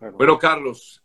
Bueno, 0.00 0.38
Carlos, 0.38 1.02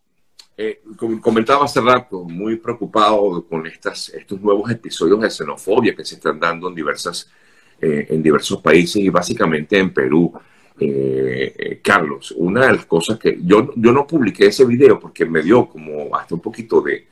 eh, 0.56 0.82
como 0.96 1.20
comentaba 1.20 1.66
hace 1.66 1.82
rato, 1.82 2.24
muy 2.24 2.58
preocupado 2.58 3.44
con 3.48 3.66
estas, 3.66 4.10
estos 4.10 4.40
nuevos 4.40 4.70
episodios 4.70 5.20
de 5.20 5.32
xenofobia 5.32 5.96
que 5.96 6.06
se 6.06 6.16
están 6.16 6.40
dando 6.40 6.68
en, 6.68 6.76
diversas, 6.76 7.30
eh, 7.82 8.06
en 8.10 8.22
diversos 8.22 8.62
países 8.62 8.98
y 8.98 9.10
básicamente 9.10 9.80
en 9.80 9.92
Perú. 9.92 10.32
Eh, 10.80 11.80
Carlos, 11.84 12.34
una 12.38 12.68
de 12.68 12.74
las 12.74 12.86
cosas 12.86 13.20
que 13.20 13.38
yo, 13.44 13.74
yo 13.76 13.92
no 13.92 14.06
publiqué 14.06 14.48
ese 14.48 14.66
video 14.66 15.00
porque 15.00 15.26
me 15.26 15.42
dio 15.42 15.68
como 15.68 16.16
hasta 16.16 16.36
un 16.36 16.42
poquito 16.42 16.82
de, 16.82 17.08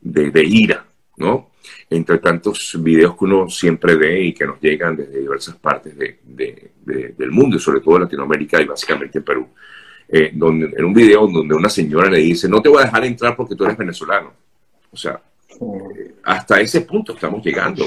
de, 0.00 0.44
ira, 0.44 0.86
¿no? 1.16 1.50
Entre 1.88 2.18
tantos 2.18 2.78
videos 2.80 3.16
que 3.16 3.24
uno 3.24 3.48
siempre 3.48 3.94
ve 3.96 4.22
y 4.22 4.32
que 4.34 4.46
nos 4.46 4.60
llegan 4.60 4.96
desde 4.96 5.20
diversas 5.20 5.56
partes 5.56 5.96
de, 5.96 6.18
del 6.84 7.30
mundo 7.30 7.58
sobre 7.58 7.80
todo 7.80 7.98
Latinoamérica 7.98 8.60
y 8.60 8.66
básicamente 8.66 9.18
en 9.18 9.24
Perú. 9.24 9.48
Eh, 10.12 10.32
donde, 10.34 10.72
en 10.76 10.84
un 10.84 10.92
video 10.92 11.28
donde 11.28 11.54
una 11.54 11.68
señora 11.68 12.10
le 12.10 12.18
dice, 12.18 12.48
no 12.48 12.60
te 12.60 12.68
voy 12.68 12.82
a 12.82 12.86
dejar 12.86 13.04
entrar 13.04 13.36
porque 13.36 13.54
tú 13.54 13.64
eres 13.64 13.76
venezolano. 13.76 14.32
O 14.90 14.96
sea, 14.96 15.22
eh, 15.50 16.14
hasta 16.24 16.60
ese 16.60 16.80
punto 16.80 17.12
estamos 17.12 17.44
llegando, 17.44 17.84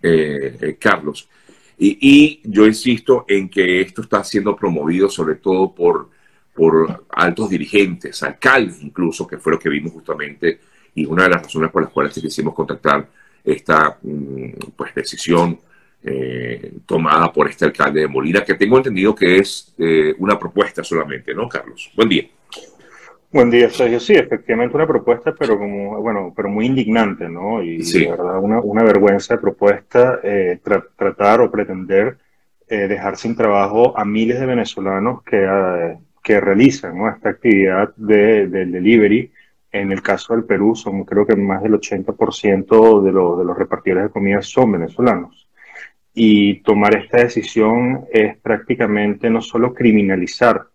eh, 0.00 0.76
Carlos. 0.78 1.28
Y, 1.76 2.40
yo 2.44 2.66
insisto 2.66 3.24
en 3.26 3.48
que 3.48 3.80
esto 3.80 4.02
está 4.02 4.22
siendo 4.22 4.54
promovido 4.54 5.10
sobre 5.10 5.34
todo 5.34 5.74
por, 5.74 6.08
por 6.54 7.04
altos 7.10 7.50
dirigentes, 7.50 8.22
alcaldes 8.22 8.80
incluso, 8.80 9.26
que 9.26 9.38
fue 9.38 9.52
lo 9.52 9.58
que 9.58 9.68
vimos 9.68 9.92
justamente, 9.92 10.60
y 10.94 11.04
una 11.04 11.24
de 11.24 11.30
las 11.30 11.42
razones 11.42 11.72
por 11.72 11.82
las 11.82 11.90
cuales 11.90 12.14
quisimos 12.14 12.54
contactar 12.54 13.08
esta 13.44 13.98
mm, 14.00 14.50
pues, 14.76 14.94
decisión 14.94 15.58
eh, 16.08 16.72
tomada 16.86 17.32
por 17.32 17.48
este 17.48 17.64
alcalde 17.64 18.02
de 18.02 18.06
Molina, 18.06 18.44
que 18.44 18.54
tengo 18.54 18.76
entendido 18.76 19.12
que 19.12 19.38
es 19.38 19.74
eh, 19.76 20.14
una 20.18 20.38
propuesta 20.38 20.84
solamente, 20.84 21.34
¿no, 21.34 21.48
Carlos? 21.48 21.90
Buen 21.96 22.08
día. 22.08 22.22
Buen 23.32 23.50
día, 23.50 23.68
Sergio. 23.70 23.98
Sí, 23.98 24.12
efectivamente 24.12 24.76
una 24.76 24.86
propuesta, 24.86 25.34
pero 25.36 25.58
como, 25.58 26.00
bueno, 26.00 26.32
pero 26.36 26.48
muy 26.48 26.66
indignante, 26.66 27.28
¿no? 27.28 27.60
Y 27.60 27.78
de 27.78 28.08
verdad 28.08 28.38
una, 28.40 28.60
una, 28.60 28.84
vergüenza 28.84 29.34
de 29.34 29.40
propuesta 29.40 30.20
eh, 30.22 30.60
tratar 30.96 31.40
o 31.40 31.50
pretender 31.50 32.18
dejar 32.68 33.16
sin 33.16 33.34
trabajo 33.36 33.96
a 33.98 34.04
miles 34.04 34.38
de 34.38 34.46
venezolanos 34.46 35.24
que, 35.24 35.96
que 36.22 36.40
realizan 36.40 36.98
¿no? 36.98 37.08
esta 37.08 37.30
actividad 37.30 37.94
de, 37.96 38.46
del 38.46 38.70
delivery. 38.70 39.32
En 39.72 39.90
el 39.90 40.02
caso 40.02 40.34
del 40.34 40.44
Perú, 40.44 40.76
son 40.76 41.04
creo 41.04 41.26
que 41.26 41.34
más 41.34 41.62
del 41.64 41.74
80% 41.74 43.02
de, 43.02 43.06
de 43.08 43.44
los 43.44 43.58
repartidores 43.58 44.04
de 44.04 44.10
comida 44.10 44.40
son 44.42 44.72
venezolanos 44.72 45.45
y 46.18 46.60
tomar 46.60 46.96
esta 46.96 47.18
decisión 47.18 48.06
es 48.10 48.38
prácticamente 48.38 49.28
no 49.28 49.42
solo 49.42 49.74
criminalizar 49.74 50.66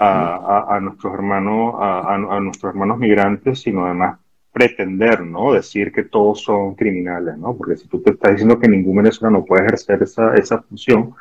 a, 0.00 0.78
nuestros 0.82 1.14
hermanos 1.14 1.76
a, 1.78 2.18
nuestros 2.40 2.70
hermanos 2.70 2.98
migrantes 2.98 3.60
sino 3.60 3.86
además 3.86 4.18
pretender 4.52 5.20
no 5.20 5.52
decir 5.52 5.92
que 5.92 6.02
todos 6.02 6.42
son 6.42 6.74
criminales 6.74 7.38
no 7.38 7.56
porque 7.56 7.76
si 7.76 7.86
tú 7.86 8.02
te 8.02 8.10
estás 8.10 8.32
diciendo 8.32 8.58
que 8.58 8.66
ningún 8.66 8.96
venezolano 8.96 9.44
puede 9.44 9.62
ejercer 9.62 10.02
esa, 10.02 10.34
esa 10.34 10.60
función 10.60 11.14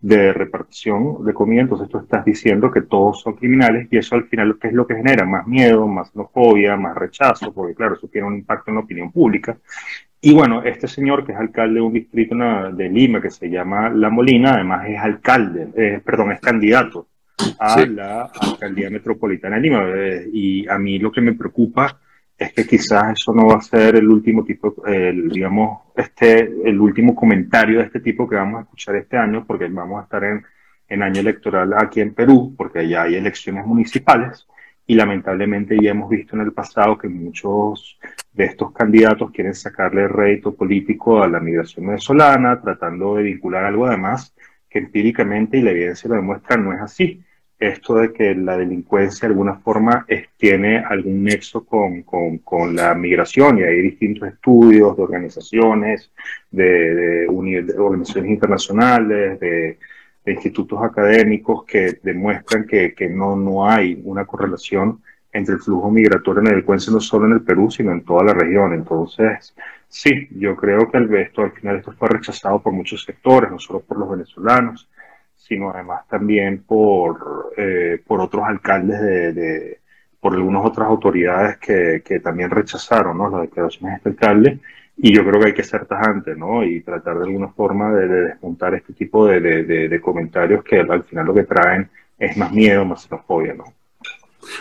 de 0.00 0.34
repartición 0.34 1.24
de 1.24 1.32
comida 1.32 1.62
entonces 1.62 1.88
tú 1.88 1.98
estás 2.00 2.26
diciendo 2.26 2.70
que 2.70 2.82
todos 2.82 3.22
son 3.22 3.36
criminales 3.36 3.88
y 3.90 3.96
eso 3.96 4.16
al 4.16 4.24
final 4.24 4.58
qué 4.60 4.68
es 4.68 4.74
lo 4.74 4.86
que 4.86 4.96
genera 4.96 5.24
más 5.24 5.46
miedo 5.46 5.88
más 5.88 6.10
xenofobia 6.10 6.76
más 6.76 6.94
rechazo 6.94 7.54
porque 7.54 7.74
claro 7.74 7.94
eso 7.94 8.06
tiene 8.08 8.26
un 8.26 8.34
impacto 8.34 8.70
en 8.70 8.74
la 8.74 8.82
opinión 8.82 9.10
pública 9.10 9.56
y 10.24 10.32
bueno, 10.32 10.62
este 10.62 10.88
señor 10.88 11.24
que 11.24 11.32
es 11.32 11.38
alcalde 11.38 11.74
de 11.74 11.80
un 11.82 11.92
distrito 11.92 12.34
de 12.72 12.88
Lima 12.88 13.20
que 13.20 13.30
se 13.30 13.50
llama 13.50 13.90
La 13.90 14.08
Molina, 14.08 14.54
además 14.54 14.86
es 14.88 14.98
alcalde, 14.98 15.68
eh, 15.76 16.00
perdón, 16.04 16.32
es 16.32 16.40
candidato 16.40 17.08
a 17.58 17.84
la 17.84 18.30
alcaldía 18.40 18.88
metropolitana 18.88 19.56
de 19.56 19.62
Lima. 19.62 19.84
Eh, 19.94 20.28
y 20.32 20.68
a 20.68 20.78
mí 20.78 20.98
lo 20.98 21.12
que 21.12 21.20
me 21.20 21.34
preocupa 21.34 22.00
es 22.38 22.52
que 22.54 22.66
quizás 22.66 23.12
eso 23.12 23.34
no 23.34 23.46
va 23.46 23.56
a 23.56 23.60
ser 23.60 23.96
el 23.96 24.08
último 24.08 24.44
tipo, 24.44 24.74
digamos, 24.86 25.82
este, 25.94 26.50
el 26.64 26.80
último 26.80 27.14
comentario 27.14 27.78
de 27.78 27.84
este 27.84 28.00
tipo 28.00 28.26
que 28.26 28.36
vamos 28.36 28.58
a 28.58 28.62
escuchar 28.62 28.96
este 28.96 29.16
año, 29.16 29.44
porque 29.46 29.68
vamos 29.68 30.00
a 30.00 30.04
estar 30.04 30.24
en, 30.24 30.42
en 30.88 31.02
año 31.02 31.20
electoral 31.20 31.74
aquí 31.76 32.00
en 32.00 32.14
Perú, 32.14 32.54
porque 32.56 32.88
ya 32.88 33.02
hay 33.02 33.16
elecciones 33.16 33.64
municipales 33.66 34.46
y 34.86 34.94
lamentablemente 34.94 35.78
ya 35.80 35.92
hemos 35.92 36.10
visto 36.10 36.36
en 36.36 36.42
el 36.42 36.52
pasado 36.52 36.98
que 36.98 37.08
muchos 37.08 37.98
de 38.32 38.44
estos 38.44 38.72
candidatos 38.72 39.30
quieren 39.30 39.54
sacarle 39.54 40.08
rédito 40.08 40.54
político 40.54 41.22
a 41.22 41.28
la 41.28 41.40
migración 41.40 41.86
venezolana, 41.86 42.60
tratando 42.60 43.16
de 43.16 43.22
vincular 43.22 43.64
algo 43.64 43.86
además 43.86 44.34
que 44.68 44.80
empíricamente 44.80 45.56
y 45.56 45.62
la 45.62 45.70
evidencia 45.70 46.08
lo 46.08 46.16
demuestra 46.16 46.56
no 46.56 46.72
es 46.72 46.80
así. 46.80 47.22
Esto 47.58 47.94
de 47.94 48.12
que 48.12 48.34
la 48.34 48.56
delincuencia 48.56 49.28
de 49.28 49.32
alguna 49.32 49.54
forma 49.54 50.04
tiene 50.36 50.78
algún 50.78 51.22
nexo 51.22 51.64
con, 51.64 52.02
con, 52.02 52.38
con, 52.38 52.74
la 52.74 52.92
migración 52.94 53.58
y 53.58 53.62
hay 53.62 53.80
distintos 53.80 54.28
estudios 54.28 54.96
de 54.96 55.02
organizaciones, 55.02 56.10
de, 56.50 56.94
de 56.94 57.78
organizaciones 57.78 58.32
internacionales, 58.32 59.38
de, 59.38 59.78
de 60.24 60.32
institutos 60.32 60.82
académicos 60.82 61.64
que 61.64 61.98
demuestran 62.02 62.66
que, 62.66 62.94
que, 62.94 63.08
no, 63.08 63.36
no 63.36 63.68
hay 63.68 64.00
una 64.04 64.24
correlación 64.24 65.02
entre 65.32 65.54
el 65.54 65.60
flujo 65.60 65.90
migratorio 65.90 66.42
en 66.42 66.56
el 66.56 66.64
no 66.64 67.00
solo 67.00 67.26
en 67.26 67.32
el 67.32 67.42
Perú, 67.42 67.70
sino 67.70 67.92
en 67.92 68.04
toda 68.04 68.24
la 68.24 68.34
región. 68.34 68.72
Entonces, 68.72 69.54
sí, 69.88 70.28
yo 70.30 70.56
creo 70.56 70.90
que 70.90 70.98
el, 70.98 71.14
esto, 71.16 71.42
al 71.42 71.52
final 71.52 71.76
esto 71.76 71.92
fue 71.92 72.08
rechazado 72.08 72.62
por 72.62 72.72
muchos 72.72 73.02
sectores, 73.02 73.50
no 73.50 73.58
solo 73.58 73.80
por 73.80 73.98
los 73.98 74.10
venezolanos, 74.10 74.88
sino 75.36 75.70
además 75.70 76.06
también 76.08 76.62
por, 76.62 77.52
eh, 77.56 78.00
por 78.06 78.20
otros 78.20 78.44
alcaldes 78.46 79.00
de, 79.00 79.32
de, 79.32 79.80
por 80.20 80.32
algunas 80.32 80.64
otras 80.64 80.88
autoridades 80.88 81.58
que, 81.58 82.02
que 82.04 82.20
también 82.20 82.48
rechazaron 82.48 83.18
¿no? 83.18 83.28
las 83.28 83.42
declaraciones 83.42 83.92
de 83.92 83.96
este 83.96 84.08
alcalde 84.10 84.60
y 84.96 85.14
yo 85.14 85.24
creo 85.24 85.40
que 85.40 85.46
hay 85.48 85.54
que 85.54 85.64
ser 85.64 85.86
tajante, 85.86 86.36
¿no? 86.36 86.64
Y 86.64 86.80
tratar 86.82 87.18
de 87.18 87.24
alguna 87.24 87.48
forma 87.48 87.92
de, 87.92 88.06
desmontar 88.06 88.74
este 88.74 88.92
tipo 88.92 89.26
de, 89.26 89.40
de, 89.40 90.00
comentarios 90.00 90.62
que 90.62 90.80
al 90.80 91.02
final 91.04 91.26
lo 91.26 91.34
que 91.34 91.44
traen 91.44 91.88
es 92.18 92.36
más 92.36 92.52
miedo, 92.52 92.84
más 92.84 93.02
xenofobia, 93.02 93.54
¿no? 93.54 93.64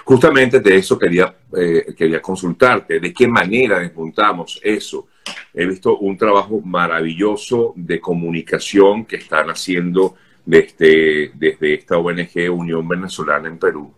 Justamente 0.05 0.59
de 0.59 0.77
eso 0.77 0.97
quería, 0.97 1.35
eh, 1.55 1.93
quería 1.95 2.21
consultarte, 2.21 2.99
de 2.99 3.13
qué 3.13 3.27
manera 3.27 3.79
desmontamos 3.79 4.59
eso. 4.63 5.07
He 5.53 5.65
visto 5.65 5.97
un 5.97 6.17
trabajo 6.17 6.61
maravilloso 6.61 7.73
de 7.75 7.99
comunicación 7.99 9.05
que 9.05 9.17
están 9.17 9.49
haciendo 9.49 10.15
desde, 10.45 11.31
desde 11.35 11.75
esta 11.75 11.97
ONG 11.97 12.49
Unión 12.51 12.87
Venezolana 12.87 13.49
en 13.49 13.57
Perú 13.57 13.93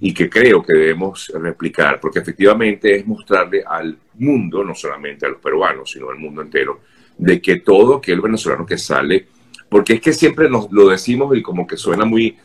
y 0.00 0.14
que 0.14 0.30
creo 0.30 0.62
que 0.62 0.72
debemos 0.72 1.30
replicar, 1.34 2.00
porque 2.00 2.20
efectivamente 2.20 2.96
es 2.96 3.06
mostrarle 3.06 3.62
al 3.66 3.96
mundo, 4.14 4.64
no 4.64 4.74
solamente 4.74 5.26
a 5.26 5.28
los 5.28 5.40
peruanos, 5.40 5.90
sino 5.90 6.10
al 6.10 6.18
mundo 6.18 6.40
entero, 6.40 6.80
de 7.18 7.40
que 7.40 7.60
todo 7.60 7.96
aquel 7.96 8.20
venezolano 8.20 8.64
que 8.64 8.78
sale, 8.78 9.26
porque 9.68 9.94
es 9.94 10.00
que 10.00 10.12
siempre 10.12 10.48
nos 10.48 10.72
lo 10.72 10.88
decimos 10.88 11.36
y 11.36 11.42
como 11.42 11.66
que 11.66 11.76
suena 11.76 12.04
muy 12.04 12.36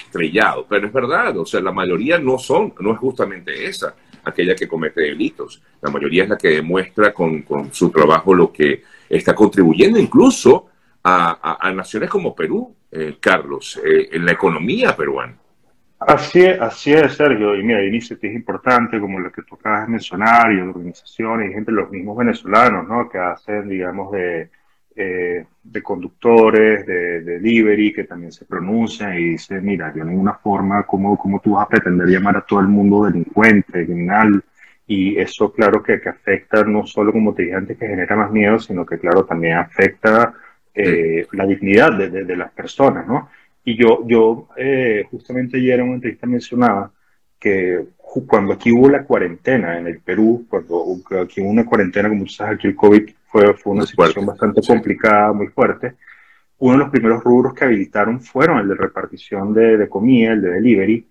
estrellado, 0.00 0.66
pero 0.68 0.86
es 0.86 0.92
verdad, 0.92 1.36
o 1.36 1.44
sea, 1.44 1.60
la 1.60 1.72
mayoría 1.72 2.18
no 2.18 2.38
son, 2.38 2.72
no 2.80 2.92
es 2.92 2.98
justamente 2.98 3.66
esa, 3.66 3.94
aquella 4.24 4.54
que 4.54 4.66
comete 4.66 5.02
delitos, 5.02 5.60
la 5.82 5.90
mayoría 5.90 6.22
es 6.22 6.30
la 6.30 6.38
que 6.38 6.48
demuestra 6.48 7.12
con, 7.12 7.42
con 7.42 7.72
su 7.74 7.90
trabajo 7.90 8.34
lo 8.34 8.50
que 8.50 8.82
está 9.08 9.34
contribuyendo 9.34 9.98
incluso 9.98 10.68
a, 11.02 11.58
a, 11.60 11.72
naciones 11.72 12.08
como 12.08 12.34
Perú, 12.34 12.74
eh, 12.90 13.16
Carlos, 13.20 13.78
eh, 13.84 14.08
en 14.12 14.24
la 14.24 14.32
economía 14.32 14.96
peruana. 14.96 15.36
Así 16.06 16.40
es, 16.44 16.60
así 16.60 16.92
es, 16.92 17.14
Sergio. 17.14 17.54
Y 17.56 17.62
mira, 17.62 17.78
hay 17.78 17.88
iniciativas 17.88 18.36
importantes 18.36 19.00
como 19.00 19.20
las 19.20 19.32
que 19.32 19.42
tú 19.42 19.54
acabas 19.54 19.86
de 19.86 19.92
mencionar 19.92 20.52
y 20.52 20.60
organizaciones 20.60 21.50
y 21.50 21.54
gente, 21.54 21.72
los 21.72 21.90
mismos 21.90 22.16
venezolanos, 22.18 22.86
¿no? 22.86 23.08
Que 23.08 23.18
hacen, 23.18 23.68
digamos, 23.68 24.12
de, 24.12 24.50
eh, 24.96 25.46
de 25.62 25.82
conductores, 25.82 26.86
de, 26.86 27.22
delivery, 27.22 27.92
que 27.92 28.04
también 28.04 28.32
se 28.32 28.44
pronuncian 28.44 29.14
y 29.14 29.30
dicen, 29.30 29.64
mira, 29.64 29.90
de 29.92 30.04
ninguna 30.04 30.34
forma, 30.34 30.82
¿cómo, 30.84 31.16
¿cómo 31.16 31.40
tú 31.40 31.52
vas 31.54 31.64
a 31.66 31.68
pretender 31.68 32.06
llamar 32.08 32.36
a 32.36 32.42
todo 32.42 32.60
el 32.60 32.68
mundo 32.68 33.04
delincuente, 33.04 33.84
criminal? 33.86 34.44
Y 34.86 35.16
eso, 35.18 35.52
claro, 35.52 35.82
que, 35.82 36.00
que 36.00 36.10
afecta 36.10 36.64
no 36.64 36.86
solo, 36.86 37.12
como 37.12 37.32
te 37.34 37.44
dije 37.44 37.54
antes, 37.54 37.78
que 37.78 37.86
genera 37.86 38.14
más 38.16 38.30
miedo, 38.30 38.58
sino 38.58 38.84
que, 38.84 38.98
claro, 38.98 39.24
también 39.24 39.56
afecta 39.56 40.34
eh, 40.74 41.26
la 41.32 41.46
dignidad 41.46 41.96
de, 41.96 42.10
de 42.10 42.36
las 42.36 42.50
personas, 42.52 43.06
¿no? 43.06 43.30
Y 43.64 43.76
yo, 43.76 44.06
yo 44.06 44.48
eh, 44.56 45.04
justamente 45.10 45.56
ayer 45.56 45.80
en 45.80 45.86
una 45.86 45.94
entrevista 45.94 46.26
mencionaba 46.26 46.92
que 47.38 47.84
cuando 48.26 48.52
aquí 48.52 48.70
hubo 48.70 48.88
la 48.88 49.04
cuarentena 49.04 49.78
en 49.78 49.86
el 49.86 50.00
Perú, 50.00 50.46
cuando 50.48 50.84
aquí 51.22 51.40
hubo 51.40 51.50
una 51.50 51.64
cuarentena, 51.64 52.08
como 52.08 52.24
tú 52.24 52.30
sabes, 52.30 52.54
aquí 52.54 52.68
el 52.68 52.76
COVID 52.76 53.10
fue, 53.26 53.54
fue 53.54 53.72
una 53.72 53.86
situación 53.86 54.24
bastante 54.24 54.60
complicada, 54.66 55.32
muy 55.32 55.48
fuerte, 55.48 55.94
uno 56.58 56.74
de 56.74 56.78
los 56.78 56.90
primeros 56.90 57.24
rubros 57.24 57.54
que 57.54 57.64
habilitaron 57.64 58.20
fueron 58.20 58.58
el 58.58 58.68
de 58.68 58.74
repartición 58.76 59.52
de, 59.52 59.76
de 59.76 59.88
comida, 59.88 60.32
el 60.32 60.42
de 60.42 60.50
delivery, 60.50 61.08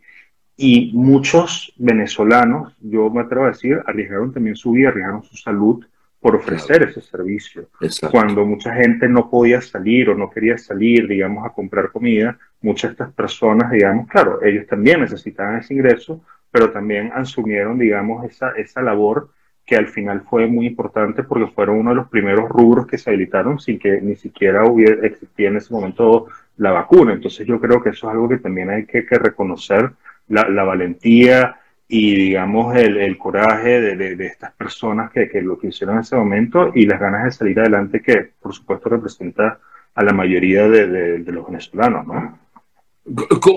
y 0.56 0.92
muchos 0.94 1.74
venezolanos, 1.78 2.76
yo 2.80 3.10
me 3.10 3.22
atrevo 3.22 3.46
a 3.46 3.50
decir, 3.50 3.82
arriesgaron 3.86 4.32
también 4.32 4.56
su 4.56 4.72
vida, 4.72 4.90
arriesgaron 4.90 5.24
su 5.24 5.36
salud 5.36 5.86
por 6.24 6.36
ofrecer 6.36 6.82
ese 6.82 7.02
servicio. 7.02 7.70
Cuando 8.10 8.46
mucha 8.46 8.74
gente 8.74 9.08
no 9.08 9.30
podía 9.30 9.62
salir 9.62 10.10
o 10.10 10.16
no 10.16 10.30
quería 10.30 10.58
salir, 10.58 11.08
digamos, 11.08 11.46
a 11.46 11.50
comprar 11.52 11.92
comida, 11.92 12.38
muchas 12.62 12.92
de 12.92 12.94
estas 12.94 13.14
personas, 13.14 13.70
digamos, 13.72 14.08
claro, 14.08 14.42
ellos 14.42 14.66
también 14.66 15.02
necesitaban 15.02 15.60
ese 15.60 15.76
ingreso 15.76 16.22
pero 16.54 16.70
también 16.70 17.12
asumieron, 17.16 17.80
digamos, 17.80 18.24
esa, 18.26 18.52
esa 18.52 18.84
labor 18.84 19.32
que 19.66 19.76
al 19.76 19.88
final 19.88 20.22
fue 20.22 20.46
muy 20.46 20.68
importante 20.68 21.24
porque 21.24 21.52
fueron 21.52 21.80
uno 21.80 21.90
de 21.90 21.96
los 21.96 22.10
primeros 22.10 22.48
rubros 22.48 22.86
que 22.86 23.00
se 23.00 23.10
habilitaron 23.10 23.60
sin 23.60 23.80
que 23.80 24.00
ni 24.00 24.16
siquiera 24.16 24.64
hubiera, 24.64 25.04
existía 25.08 25.48
en 25.48 25.58
ese 25.58 25.74
momento 25.74 26.28
la 26.58 26.70
vacuna. 26.70 27.14
Entonces 27.14 27.48
yo 27.48 27.60
creo 27.60 27.82
que 27.82 27.90
eso 27.90 28.08
es 28.08 28.14
algo 28.14 28.30
que 28.30 28.38
también 28.38 28.70
hay 28.70 28.86
que, 28.86 29.02
reconocer, 29.02 29.94
la, 30.28 30.48
la, 30.48 30.64
valentía 30.64 31.56
y 31.88 32.16
digamos 32.16 32.76
el, 32.76 32.98
el 32.98 33.18
coraje 33.18 33.82
de, 33.82 34.16
de, 34.16 34.26
estas 34.26 34.54
personas 34.54 35.12
que, 35.12 35.30
que, 35.30 35.42
lo 35.42 35.60
que 35.60 35.68
hicieron 35.68 35.96
en 35.96 36.02
ese 36.02 36.16
momento 36.16 36.72
y 36.74 36.86
las 36.86 37.00
ganas 37.00 37.26
de 37.26 37.32
salir 37.32 37.60
adelante 37.60 38.02
que 38.02 38.32
por 38.40 38.54
supuesto 38.54 38.90
representa 38.90 39.60
a 39.94 40.04
la 40.04 40.14
mayoría 40.14 40.68
de, 40.68 41.20
de 41.20 41.32
los 41.32 41.46
venezolanos. 41.46 42.08
¿no? 42.08 42.40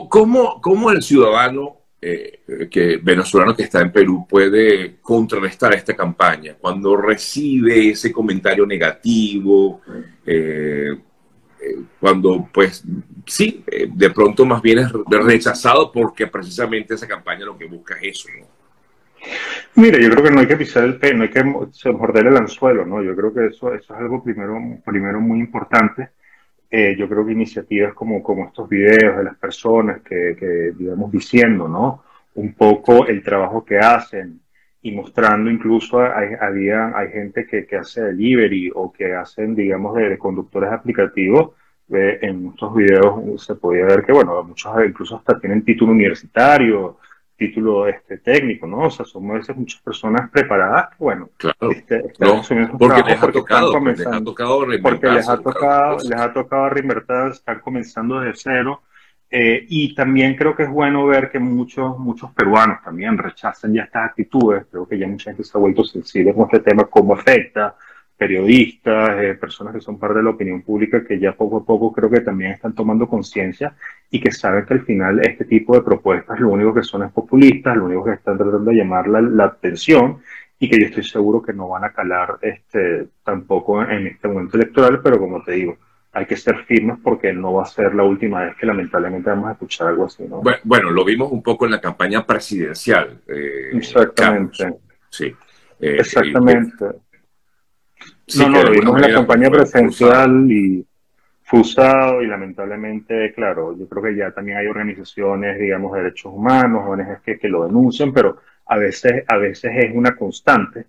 ¿Cómo, 0.09 0.61
¿Cómo 0.61 0.91
el 0.91 1.03
ciudadano 1.03 1.77
eh, 1.99 2.69
que 2.71 2.99
venezolano 2.99 3.57
que 3.57 3.63
está 3.63 3.81
en 3.81 3.91
Perú 3.91 4.27
puede 4.29 4.97
contrarrestar 5.01 5.73
esta 5.75 5.97
campaña 5.97 6.55
cuando 6.61 6.97
recibe 6.97 7.91
ese 7.91 8.13
comentario 8.13 8.67
negativo, 8.67 9.81
eh, 10.27 10.91
cuando 12.01 12.49
pues 12.53 12.85
sí, 13.27 13.65
de 13.89 14.11
pronto 14.11 14.45
más 14.45 14.63
bien 14.63 14.79
es 14.79 14.93
rechazado 14.93 15.91
porque 15.93 16.27
precisamente 16.27 16.95
esa 16.95 17.07
campaña 17.07 17.45
lo 17.45 17.57
que 17.57 17.67
busca 17.67 17.97
es 18.01 18.17
eso. 18.17 18.29
¿no? 18.39 18.47
Mira, 19.75 19.99
yo 20.01 20.11
creo 20.11 20.25
que 20.25 20.31
no 20.31 20.41
hay 20.41 20.47
que 20.47 20.57
pisar 20.57 20.85
el 20.85 20.99
pelo, 20.99 21.19
no 21.19 21.23
hay 21.25 21.31
que 21.31 21.45
morder 21.93 22.27
el 22.27 22.37
anzuelo, 22.37 22.87
¿no? 22.87 23.03
Yo 23.03 23.15
creo 23.15 23.33
que 23.33 23.47
eso, 23.47 23.75
eso 23.75 23.95
es 23.95 24.01
algo 24.01 24.23
primero, 24.23 24.59
primero 24.85 25.21
muy 25.21 25.39
importante. 25.41 26.11
Eh, 26.71 26.97
yo 26.99 27.09
creo 27.09 27.25
que 27.25 27.33
iniciativas 27.33 27.95
como, 27.95 28.23
como 28.23 28.47
estos 28.47 28.69
videos 28.69 29.17
de 29.19 29.25
las 29.25 29.37
personas 29.37 30.03
que, 30.03 30.37
que, 30.39 30.73
digamos, 30.77 31.13
diciendo, 31.13 31.69
¿no? 31.69 32.05
Un 32.35 32.55
poco 32.55 33.07
el 33.07 33.23
trabajo 33.23 33.65
que 33.65 33.79
hacen 33.79 34.41
y 34.87 34.93
mostrando 34.93 35.51
incluso, 35.51 36.01
hay, 36.01 36.29
había, 36.41 36.97
hay 36.97 37.09
gente 37.11 37.45
que, 37.45 37.67
que 37.67 37.77
hace 37.77 38.03
delivery 38.03 38.71
o 38.73 38.93
que 38.93 39.15
hacen, 39.15 39.57
digamos, 39.57 39.97
de, 39.97 40.17
conductores 40.17 40.71
aplicativos. 40.71 41.51
Eh, 41.93 42.21
en 42.23 42.49
estos 42.49 42.73
videos 42.73 43.45
se 43.45 43.57
podía 43.57 43.85
ver 43.85 44.05
que, 44.05 44.13
bueno, 44.13 44.41
muchos 44.45 44.73
incluso 44.87 45.17
hasta 45.17 45.41
tienen 45.41 45.65
título 45.65 45.91
universitario, 45.91 46.99
título 47.37 47.89
este, 47.89 48.19
técnico, 48.19 48.69
¿no? 48.69 48.87
O 48.87 48.91
sea, 48.91 49.05
son 49.05 49.27
veces 49.29 49.57
muchas 49.57 49.81
personas 49.83 50.31
preparadas 50.31 50.91
bueno, 51.01 51.31
claro. 51.37 51.73
este, 51.73 52.13
no, 52.21 52.43
porque 52.79 53.03
les 53.03 53.21
ha 53.21 53.33
tocado, 53.33 53.73
porque 53.73 53.91
les 53.91 54.07
ha 54.07 54.23
tocado 54.23 54.67
porque 54.83 55.09
les 55.09 55.29
ha 55.29 55.39
tocado, 55.39 55.99
les 55.99 56.21
ha 56.21 56.33
tocado 56.33 56.69
reinvertir, 56.69 57.33
están 57.33 57.59
comenzando 57.59 58.21
desde 58.21 58.41
cero. 58.41 58.83
Eh, 59.31 59.67
y 59.69 59.95
también 59.95 60.37
creo 60.37 60.55
que 60.55 60.63
es 60.65 60.71
bueno 60.71 61.05
ver 61.07 61.31
que 61.31 61.39
muchos, 61.39 61.99
muchos 61.99 62.31
peruanos 62.33 62.79
también 62.85 63.19
rechazan 63.19 63.73
ya 63.75 63.83
estas 63.83 64.11
actitudes. 64.11 64.67
Creo 64.71 64.87
que 64.87 64.99
ya 64.99 65.07
mucha 65.09 65.31
gente 65.31 65.45
se 65.45 65.57
ha 65.57 65.61
vuelto 65.61 65.85
sensible 65.85 66.35
con 66.35 66.45
este 66.45 66.61
tema, 66.61 66.85
cómo 66.85 67.15
afecta, 67.15 67.77
periodistas, 68.17 69.23
eh, 69.23 69.35
personas 69.35 69.75
que 69.75 69.81
son 69.81 69.99
parte 69.99 70.19
de 70.19 70.25
la 70.25 70.31
opinión 70.31 70.63
pública, 70.63 71.05
que 71.05 71.19
ya 71.19 71.33
poco 71.33 71.59
a 71.59 71.65
poco 71.65 71.93
creo 71.93 72.09
que 72.11 72.21
también 72.21 72.53
están 72.53 72.75
tomando 72.75 73.09
conciencia 73.09 73.75
y 74.11 74.21
que 74.21 74.33
saben 74.33 74.65
que 74.65 74.75
al 74.75 74.85
final 74.85 75.21
este 75.21 75.45
tipo 75.45 75.75
de 75.75 75.83
propuestas 75.83 76.41
lo 76.41 76.51
único 76.51 76.73
que 76.73 76.83
son 76.83 77.03
es 77.03 77.13
populistas, 77.13 77.77
lo 77.77 77.87
único 77.87 78.05
que 78.05 78.13
están 78.13 78.39
tratando 78.39 78.71
de 78.71 78.77
llamar 78.77 79.09
la, 79.09 79.45
atención 79.45 80.19
y 80.59 80.71
que 80.71 80.81
yo 80.81 80.87
estoy 80.87 81.05
seguro 81.05 81.43
que 81.43 81.53
no 81.53 81.69
van 81.69 81.85
a 81.85 81.93
calar 81.93 82.39
este, 82.41 83.09
tampoco 83.23 83.83
en 83.83 84.07
este 84.07 84.29
momento 84.29 84.57
electoral, 84.57 85.01
pero 85.03 85.19
como 85.19 85.43
te 85.43 85.53
digo, 85.53 85.77
hay 86.17 86.27
que 86.27 86.37
ser 86.37 86.65
firmes 86.65 86.99
porque 87.03 87.33
no 87.33 87.53
va 87.55 87.63
a 87.65 87.67
ser 87.67 87.95
la 87.95 88.03
última 88.03 88.45
vez 88.45 88.57
que 88.57 88.67
lamentablemente 88.67 89.29
vamos 89.31 89.49
a 89.49 89.53
escuchar 89.53 89.89
algo 89.89 90.07
así. 90.07 90.25
¿no? 90.25 90.43
Bueno, 90.65 90.91
lo 90.91 91.05
vimos 91.05 91.31
un 91.31 91.43
poco 91.43 91.67
en 91.67 91.73
la 91.73 91.81
campaña 91.81 92.25
presidencial. 92.25 93.21
Eh, 93.27 93.71
Exactamente. 93.73 94.75
Sí. 95.11 95.27
Eh, 95.81 95.97
Exactamente 95.99 96.87
no, 98.35 98.49
no, 98.49 98.63
lo 98.63 98.71
vimos 98.71 98.97
en 98.97 99.03
la 99.03 99.13
campaña 99.13 99.51
presencial 99.51 100.51
y 100.51 100.85
fue 101.43 101.61
usado 101.61 102.23
y 102.23 102.27
lamentablemente, 102.27 103.33
claro, 103.33 103.77
yo 103.79 103.89
creo 103.89 104.03
que 104.03 104.17
ya 104.17 104.33
también 104.33 104.59
hay 104.59 104.67
organizaciones, 104.67 105.59
digamos, 105.59 105.93
de 105.93 106.03
derechos 106.03 106.33
humanos, 106.35 106.83
ONGs 106.87 107.21
que, 107.25 107.39
que 107.39 107.49
lo 107.49 107.67
denuncian, 107.67 108.13
pero 108.13 108.39
a 108.67 108.77
veces, 108.77 109.25
a 109.29 109.37
veces 109.37 109.71
es 109.77 109.95
una 109.95 110.17
constante. 110.17 110.87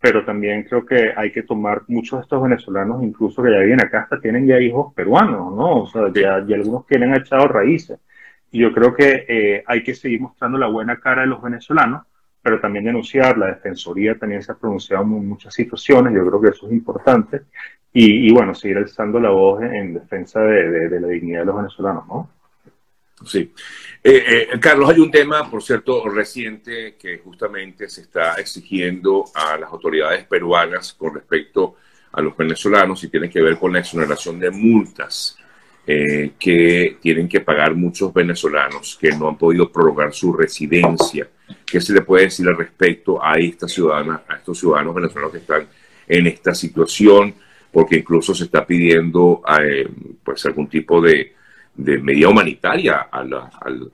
Pero 0.00 0.24
también 0.24 0.62
creo 0.64 0.86
que 0.86 1.12
hay 1.16 1.32
que 1.32 1.42
tomar 1.42 1.82
muchos 1.88 2.18
de 2.18 2.22
estos 2.22 2.42
venezolanos, 2.42 3.02
incluso 3.02 3.42
que 3.42 3.50
ya 3.50 3.58
vienen 3.58 3.86
acá, 3.86 4.02
hasta 4.02 4.20
tienen 4.20 4.46
ya 4.46 4.60
hijos 4.60 4.94
peruanos, 4.94 5.54
¿no? 5.54 5.82
O 5.82 5.86
sea, 5.88 6.12
ya, 6.14 6.44
ya 6.46 6.56
algunos 6.56 6.86
quieren 6.86 7.14
echado 7.14 7.48
raíces. 7.48 7.98
Y 8.50 8.60
yo 8.60 8.72
creo 8.72 8.94
que 8.94 9.26
eh, 9.28 9.64
hay 9.66 9.82
que 9.82 9.94
seguir 9.94 10.20
mostrando 10.20 10.58
la 10.58 10.68
buena 10.68 10.98
cara 11.00 11.22
de 11.22 11.28
los 11.28 11.42
venezolanos, 11.42 12.02
pero 12.42 12.60
también 12.60 12.84
denunciar. 12.84 13.36
La 13.36 13.48
Defensoría 13.48 14.18
también 14.18 14.42
se 14.42 14.52
ha 14.52 14.54
pronunciado 14.56 15.02
en 15.02 15.28
muchas 15.28 15.54
situaciones, 15.54 16.14
yo 16.14 16.26
creo 16.26 16.40
que 16.40 16.48
eso 16.48 16.66
es 16.66 16.72
importante. 16.72 17.42
Y, 17.92 18.32
bueno, 18.32 18.54
seguir 18.54 18.78
alzando 18.78 19.18
la 19.18 19.30
voz 19.30 19.62
en, 19.62 19.94
defensa 19.94 20.40
de, 20.40 21.00
la 21.00 21.08
dignidad 21.08 21.40
de 21.40 21.46
los 21.46 21.56
venezolanos, 21.56 22.06
¿no? 22.06 22.30
Sí. 23.26 23.52
Eh, 24.02 24.48
eh, 24.52 24.60
Carlos, 24.60 24.90
hay 24.90 25.00
un 25.00 25.10
tema, 25.10 25.50
por 25.50 25.62
cierto, 25.62 26.08
reciente 26.08 26.96
que 26.96 27.18
justamente 27.18 27.88
se 27.88 28.02
está 28.02 28.34
exigiendo 28.34 29.24
a 29.34 29.56
las 29.56 29.70
autoridades 29.70 30.24
peruanas 30.24 30.92
con 30.92 31.14
respecto 31.14 31.76
a 32.12 32.20
los 32.20 32.36
venezolanos 32.36 33.02
y 33.04 33.08
tiene 33.08 33.28
que 33.28 33.42
ver 33.42 33.58
con 33.58 33.72
la 33.72 33.80
exoneración 33.80 34.38
de 34.38 34.50
multas 34.50 35.36
eh, 35.86 36.32
que 36.38 36.98
tienen 37.00 37.28
que 37.28 37.40
pagar 37.40 37.74
muchos 37.74 38.12
venezolanos 38.12 38.96
que 39.00 39.10
no 39.10 39.28
han 39.28 39.36
podido 39.36 39.70
prolongar 39.70 40.12
su 40.12 40.32
residencia 40.32 41.28
¿Qué 41.64 41.80
se 41.80 41.92
le 41.92 42.02
puede 42.02 42.24
decir 42.24 42.48
al 42.48 42.56
respecto 42.56 43.22
a 43.22 43.38
esta 43.38 43.68
ciudadana, 43.68 44.22
a 44.28 44.36
estos 44.36 44.58
ciudadanos 44.58 44.94
venezolanos 44.94 45.32
que 45.32 45.38
están 45.38 45.66
en 46.06 46.26
esta 46.26 46.54
situación? 46.54 47.34
Porque 47.72 47.96
incluso 47.96 48.34
se 48.34 48.44
está 48.44 48.66
pidiendo 48.66 49.42
eh, 49.62 49.88
pues 50.22 50.44
algún 50.46 50.68
tipo 50.68 51.00
de, 51.00 51.34
medida 51.78 52.28
humanitaria 52.28 53.08
al, 53.10 53.32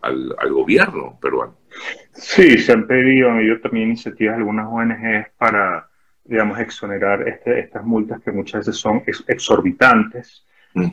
al, 0.00 0.52
gobierno 0.52 1.18
peruano. 1.20 1.54
Sí, 2.12 2.58
se 2.58 2.72
han 2.72 2.86
pedido, 2.86 3.30
han 3.30 3.60
también 3.60 3.88
iniciativas 3.88 4.36
de 4.36 4.38
algunas 4.38 4.66
ONGs 4.66 5.28
para, 5.36 5.88
digamos, 6.24 6.58
exonerar 6.58 7.28
este, 7.28 7.60
estas 7.60 7.84
multas 7.84 8.22
que 8.22 8.32
muchas 8.32 8.66
veces 8.66 8.76
son 8.76 9.02
exorbitantes 9.26 10.44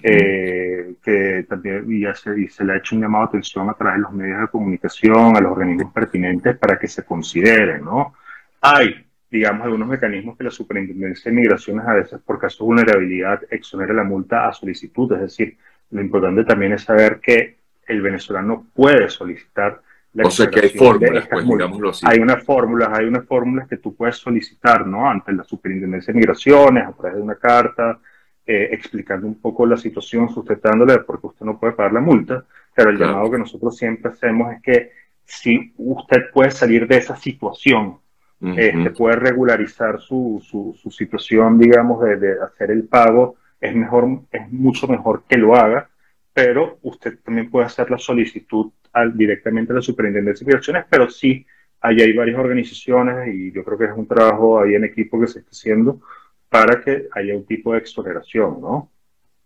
eh, 0.03 0.93
que 1.03 1.45
también 1.49 1.85
ya 1.99 2.13
se, 2.13 2.47
se, 2.49 2.63
le 2.63 2.73
ha 2.73 2.77
hecho 2.77 2.95
un 2.95 3.01
llamado 3.01 3.25
de 3.25 3.29
atención 3.29 3.67
a 3.67 3.73
través 3.73 3.95
de 3.95 4.01
los 4.01 4.13
medios 4.13 4.41
de 4.41 4.47
comunicación, 4.47 5.35
a 5.35 5.41
los 5.41 5.51
organismos 5.53 5.91
pertinentes 5.91 6.55
para 6.57 6.77
que 6.77 6.87
se 6.87 7.03
consideren, 7.03 7.83
¿no? 7.83 8.13
Hay, 8.61 9.07
digamos, 9.29 9.65
algunos 9.65 9.87
mecanismos 9.87 10.37
que 10.37 10.43
la 10.43 10.51
Superintendencia 10.51 11.31
de 11.31 11.37
Migraciones 11.37 11.87
a 11.87 11.93
veces 11.93 12.19
por 12.21 12.39
caso 12.39 12.63
de 12.63 12.67
vulnerabilidad 12.67 13.41
exonera 13.49 13.93
la 13.93 14.03
multa 14.03 14.47
a 14.47 14.53
solicitud, 14.53 15.11
es 15.13 15.21
decir, 15.21 15.57
lo 15.91 16.01
importante 16.01 16.43
también 16.43 16.73
es 16.73 16.83
saber 16.83 17.19
que 17.19 17.57
el 17.87 18.01
venezolano 18.01 18.67
puede 18.73 19.09
solicitar 19.09 19.81
la 20.13 20.27
o 20.27 20.31
sea 20.31 20.49
que 20.49 20.59
hay 20.59 20.69
fórmulas, 20.69 21.27
pues, 21.27 21.47
digámoslo 21.47 21.89
así. 21.89 22.05
Hay 22.07 22.19
unas 22.19 22.43
fórmulas, 22.43 22.89
hay 22.91 23.05
unas 23.05 23.25
fórmulas 23.25 23.67
que 23.67 23.77
tú 23.77 23.95
puedes 23.95 24.17
solicitar, 24.17 24.85
¿no? 24.85 25.09
Ante 25.09 25.31
la 25.31 25.43
Superintendencia 25.45 26.13
de 26.13 26.19
Migraciones, 26.19 26.85
a 26.85 26.91
través 26.91 27.15
de 27.15 27.21
una 27.21 27.35
carta, 27.35 27.99
eh, 28.45 28.69
explicando 28.71 29.25
un 29.25 29.39
poco 29.39 29.65
la 29.65 29.77
situación, 29.77 30.27
sustentándole 30.27 30.99
porque 30.99 31.27
usted 31.27 31.45
no 31.45 31.57
puede 31.57 31.73
pagar 31.73 31.93
la 31.93 32.01
multa, 32.01 32.43
pero 32.75 32.89
el 32.89 32.97
llamado 32.97 33.31
que 33.31 33.37
nosotros 33.37 33.77
siempre 33.77 34.11
hacemos 34.11 34.51
es 34.53 34.61
que 34.61 34.91
si 35.23 35.73
usted 35.77 36.29
puede 36.33 36.51
salir 36.51 36.87
de 36.87 36.97
esa 36.97 37.15
situación, 37.15 37.97
uh 38.41 38.93
puede 38.97 39.15
regularizar 39.17 40.01
su, 40.01 40.43
su, 40.43 40.75
su 40.81 40.89
situación, 40.89 41.59
digamos, 41.59 42.03
de, 42.03 42.17
de, 42.17 42.41
hacer 42.41 42.71
el 42.71 42.85
pago, 42.85 43.35
es 43.61 43.75
mejor, 43.75 44.21
es 44.31 44.51
mucho 44.51 44.87
mejor 44.87 45.23
que 45.29 45.37
lo 45.37 45.55
haga, 45.55 45.89
pero 46.33 46.79
usted 46.81 47.19
también 47.23 47.49
puede 47.49 47.67
hacer 47.67 47.89
la 47.91 47.97
solicitud 47.97 48.71
al, 48.91 49.15
directamente 49.15 49.71
a 49.71 49.75
la 49.75 49.81
Superintendencia 49.81 50.43
de 50.43 50.49
Migraciones, 50.49 50.85
pero 50.89 51.09
sí, 51.09 51.45
ahí 51.79 52.01
hay 52.01 52.13
varias 52.13 52.39
organizaciones 52.39 53.33
y 53.33 53.51
yo 53.51 53.63
creo 53.63 53.77
que 53.77 53.85
es 53.85 53.91
un 53.95 54.07
trabajo 54.07 54.59
ahí 54.59 54.75
en 54.75 54.83
equipo 54.83 55.19
que 55.19 55.27
se 55.27 55.39
está 55.39 55.51
haciendo 55.51 56.01
para 56.49 56.81
que 56.81 57.07
haya 57.13 57.35
un 57.35 57.45
tipo 57.45 57.71
de 57.71 57.79
exoneración, 57.79 58.59
¿no? 58.59 58.91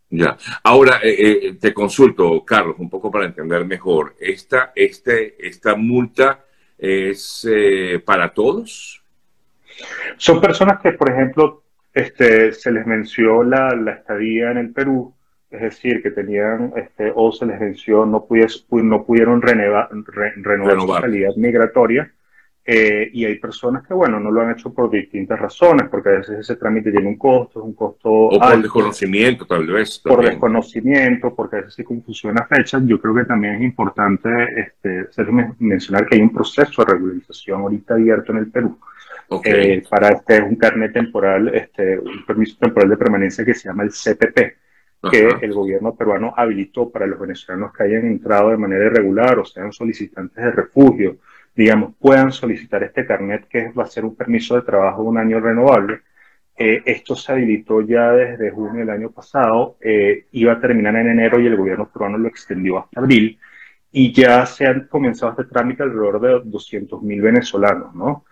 Ya. 0.09 0.37
Ahora, 0.63 0.99
eh, 1.03 1.15
eh, 1.19 1.53
te 1.59 1.73
consulto, 1.73 2.43
Carlos, 2.45 2.75
un 2.79 2.89
poco 2.89 3.11
para 3.11 3.25
entender 3.25 3.65
mejor. 3.65 4.15
¿Esta, 4.19 4.71
este, 4.75 5.35
esta 5.45 5.75
multa 5.75 6.45
es 6.77 7.47
eh, 7.49 8.01
para 8.05 8.33
todos? 8.33 9.03
Son 10.17 10.39
personas 10.39 10.79
que, 10.81 10.93
por 10.93 11.11
ejemplo, 11.11 11.63
este, 11.95 12.51
se 12.51 12.71
les 12.71 12.85
venció 12.85 13.41
la, 13.43 13.73
la 13.75 13.93
estadía 13.93 14.51
en 14.51 14.57
el 14.57 14.71
Perú, 14.71 15.15
es 15.49 15.61
decir, 15.61 16.03
que 16.03 16.11
tenían, 16.11 16.73
este, 16.75 17.11
o 17.15 17.31
se 17.31 17.45
les 17.45 17.59
venció, 17.59 18.05
no, 18.05 18.27
no 18.83 19.05
pudieron 19.05 19.41
renovar, 19.41 19.89
su 20.79 21.01
calidad 21.01 21.35
migratoria, 21.37 22.11
Eh, 22.67 23.11
y 23.13 23.25
hay 23.25 23.37
personas 23.37 23.85
que, 23.85 23.93
bueno, 23.93 24.19
no 24.19 24.31
lo 24.31 24.41
han 24.41 24.49
hecho 24.49 24.73
por 24.73 24.89
distintas 24.89 25.39
razones, 25.39 25.87
porque 25.87 26.09
a 26.09 26.13
veces 26.13 26.39
ese 26.39 26.55
trámite 26.55 26.89
tiene 26.91 27.07
un 27.07 27.15
costo, 27.15 27.59
es 27.59 27.65
un 27.65 27.75
costo. 27.75 28.09
O 28.09 28.39
por 28.39 28.59
desconocimiento, 28.59 29.45
tal 29.45 29.67
vez. 29.67 29.99
Por 29.99 30.25
desconocimiento, 30.25 31.35
porque 31.35 31.57
a 31.57 31.59
veces 31.59 31.75
se 31.75 31.83
confusiona 31.83 32.47
fechas. 32.47 32.81
Yo 32.87 32.99
creo 32.99 33.13
que 33.13 33.25
también 33.25 33.53
es 33.57 33.61
importante 33.61 34.29
este, 34.57 35.07
mencionar 35.59 36.07
que 36.07 36.15
hay 36.15 36.21
un 36.21 36.33
proceso 36.33 36.83
de 36.83 36.91
regularización 36.91 37.61
ahorita 37.61 37.93
abierto 37.93 38.31
en 38.31 38.37
el 38.39 38.49
Perú. 38.49 38.79
Eh, 39.43 39.83
para 39.89 40.09
este 40.09 40.41
un 40.41 40.55
carnet 40.55 40.93
temporal, 40.93 41.47
este, 41.53 41.97
un 41.97 42.25
permiso 42.25 42.57
temporal 42.59 42.89
de 42.89 42.97
permanencia 42.97 43.43
que 43.43 43.53
se 43.53 43.69
llama 43.69 43.83
el 43.83 43.91
CPP, 43.91 44.57
que 45.09 45.29
el 45.41 45.53
gobierno 45.53 45.95
peruano 45.95 46.33
habilitó 46.35 46.89
para 46.89 47.07
los 47.07 47.19
venezolanos 47.19 47.73
que 47.73 47.83
hayan 47.83 48.05
entrado 48.05 48.49
de 48.49 48.57
manera 48.57 48.85
irregular 48.85 49.39
o 49.39 49.45
sean 49.45 49.71
solicitantes 49.71 50.43
de 50.43 50.51
refugio 50.51 51.17
digamos, 51.55 51.93
puedan 51.99 52.31
solicitar 52.31 52.83
este 52.83 53.05
carnet, 53.05 53.47
que 53.47 53.69
va 53.71 53.83
a 53.83 53.87
ser 53.87 54.03
un 54.05 54.15
permiso 54.15 54.55
de 54.55 54.61
trabajo 54.63 55.03
de 55.03 55.07
un 55.07 55.17
año 55.17 55.39
renovable. 55.39 56.01
Eh, 56.57 56.83
esto 56.85 57.15
se 57.15 57.31
habilitó 57.31 57.81
ya 57.81 58.11
desde 58.11 58.51
junio 58.51 58.81
del 58.81 58.89
año 58.89 59.11
pasado, 59.11 59.77
eh, 59.81 60.27
iba 60.31 60.53
a 60.53 60.59
terminar 60.59 60.95
en 60.95 61.09
enero 61.09 61.39
y 61.39 61.47
el 61.47 61.55
gobierno 61.55 61.89
peruano 61.91 62.17
lo 62.17 62.27
extendió 62.27 62.79
hasta 62.79 62.99
abril 63.01 63.37
y 63.91 64.13
ya 64.13 64.45
se 64.45 64.65
han 64.65 64.87
comenzado 64.87 65.31
este 65.31 65.45
trámite 65.45 65.83
alrededor 65.83 66.19
de 66.21 66.49
200.000 66.49 67.21
venezolanos, 67.21 67.93
¿no? 67.95 68.25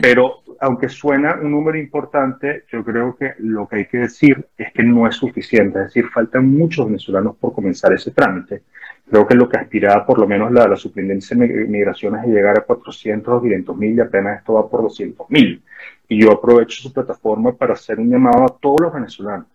Pero 0.00 0.42
aunque 0.60 0.88
suena 0.88 1.38
un 1.40 1.50
número 1.50 1.78
importante, 1.78 2.64
yo 2.70 2.84
creo 2.84 3.16
que 3.16 3.34
lo 3.38 3.68
que 3.68 3.76
hay 3.76 3.86
que 3.86 3.98
decir 3.98 4.46
es 4.56 4.72
que 4.72 4.82
no 4.82 5.06
es 5.06 5.16
suficiente, 5.16 5.78
es 5.78 5.86
decir, 5.86 6.08
faltan 6.08 6.48
muchos 6.48 6.86
venezolanos 6.86 7.36
por 7.36 7.52
comenzar 7.52 7.92
ese 7.92 8.10
trámite. 8.10 8.62
Creo 9.08 9.26
que 9.26 9.34
lo 9.34 9.48
que 9.48 9.56
aspiraba 9.56 10.04
por 10.04 10.18
lo 10.18 10.26
menos 10.26 10.52
la, 10.52 10.66
la 10.66 10.76
de 10.76 11.66
migraciones 11.68 12.24
es 12.24 12.30
llegar 12.30 12.58
a 12.58 12.62
400 12.62 13.34
o 13.34 13.42
500 13.42 13.76
mil 13.76 13.96
y 13.96 14.00
apenas 14.00 14.38
esto 14.38 14.54
va 14.54 14.68
por 14.68 14.82
200 14.82 15.30
mil. 15.30 15.62
Y 16.08 16.22
yo 16.22 16.32
aprovecho 16.32 16.82
su 16.82 16.92
plataforma 16.92 17.52
para 17.52 17.74
hacer 17.74 17.98
un 17.98 18.10
llamado 18.10 18.44
a 18.44 18.58
todos 18.60 18.80
los 18.80 18.92
venezolanos 18.92 19.46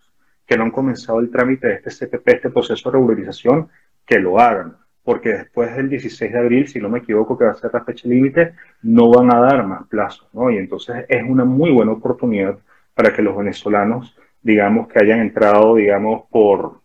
que 0.46 0.56
no 0.56 0.64
han 0.64 0.70
comenzado 0.70 1.20
el 1.20 1.30
trámite 1.30 1.68
de 1.68 1.74
este 1.74 1.90
CPP, 1.90 2.28
este 2.28 2.50
proceso 2.50 2.90
de 2.90 2.98
regularización, 2.98 3.68
que 4.06 4.18
lo 4.18 4.38
hagan. 4.38 4.76
Porque 5.04 5.28
después 5.30 5.76
del 5.76 5.90
16 5.90 6.32
de 6.32 6.38
abril, 6.38 6.66
si 6.66 6.80
no 6.80 6.88
me 6.88 7.00
equivoco, 7.00 7.36
que 7.36 7.44
va 7.44 7.50
a 7.50 7.54
ser 7.54 7.70
la 7.72 7.84
fecha 7.84 8.08
límite, 8.08 8.54
no 8.82 9.10
van 9.10 9.32
a 9.32 9.40
dar 9.40 9.66
más 9.66 9.86
plazos, 9.86 10.26
¿no? 10.32 10.50
Y 10.50 10.56
entonces 10.56 11.04
es 11.08 11.22
una 11.28 11.44
muy 11.44 11.70
buena 11.70 11.92
oportunidad 11.92 12.58
para 12.94 13.12
que 13.12 13.22
los 13.22 13.36
venezolanos, 13.36 14.16
digamos, 14.42 14.88
que 14.88 15.00
hayan 15.00 15.20
entrado, 15.20 15.74
digamos, 15.74 16.24
por, 16.30 16.80